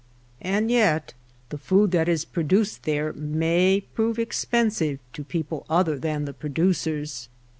And 0.41 0.71
yet 0.71 1.13
the 1.49 1.59
food 1.59 1.91
that 1.91 2.09
is 2.09 2.25
pro 2.25 2.41
duced 2.41 2.85
there 2.85 3.13
may 3.13 3.81
prove 3.93 4.17
expensive 4.17 4.97
to 5.13 5.23
people 5.23 5.63
other 5.69 5.99
than 5.99 6.25
the 6.25 6.33
producers. 6.33 7.29